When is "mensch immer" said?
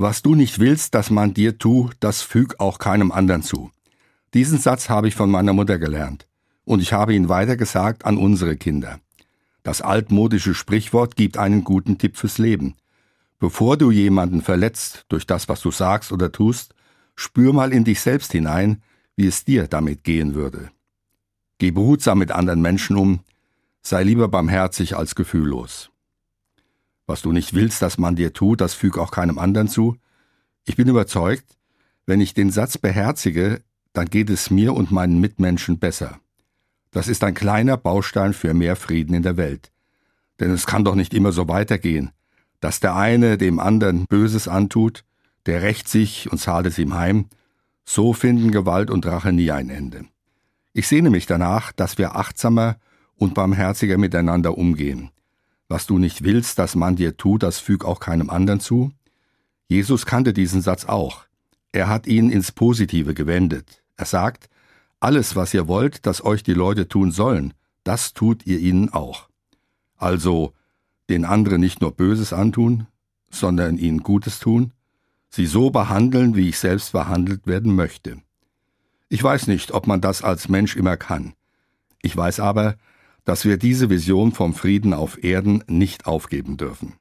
80.48-80.96